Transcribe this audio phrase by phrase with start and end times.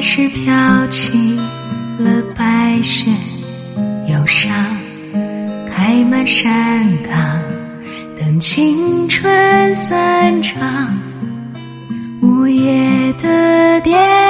[0.00, 1.36] 开始飘起
[1.98, 3.04] 了白雪，
[4.08, 4.50] 忧伤
[5.70, 7.38] 开满山岗，
[8.18, 10.98] 等青春散场，
[12.22, 14.29] 午夜的电。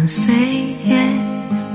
[0.00, 0.34] 当岁
[0.86, 0.96] 月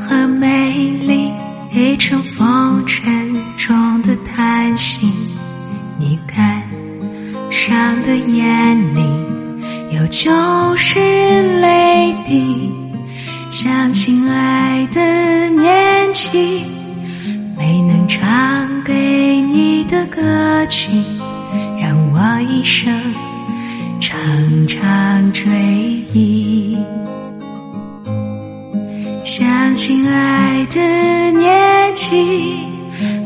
[0.02, 1.32] 和美丽
[1.72, 5.14] 已成风尘中的叹息，
[6.00, 6.64] 你感
[7.52, 10.32] 伤的眼里有旧
[10.76, 11.00] 时
[11.62, 12.72] 泪滴。
[13.52, 16.64] 相信爱的年纪，
[17.56, 20.90] 没能唱给你的歌曲，
[21.80, 22.92] 让我一生
[24.02, 24.18] 常
[24.68, 25.75] 常追
[29.26, 30.80] 相信爱的
[31.32, 32.14] 年纪，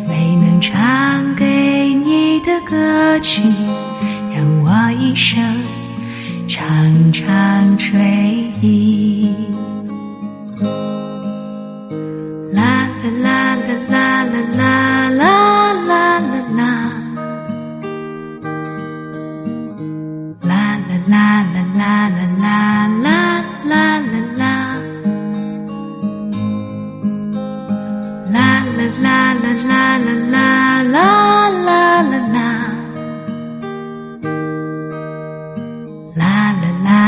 [0.08, 3.42] 没能唱给你的歌曲，
[4.34, 5.44] 让我一生
[6.48, 7.92] 常常追
[8.62, 9.36] 忆。
[12.54, 12.88] 啦
[13.22, 13.58] 啦啦
[13.90, 14.24] 啦啦
[14.56, 16.24] 啦啦啦啦
[16.56, 16.64] 啦，
[20.48, 21.44] 啦啦啦
[21.76, 22.39] 啦啦啦
[36.16, 36.99] la la la.